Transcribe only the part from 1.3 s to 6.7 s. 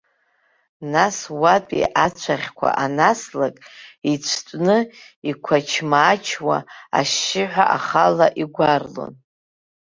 уатәи ацәаӷьқәа анаслак ицәтәны, иқәач-мачуа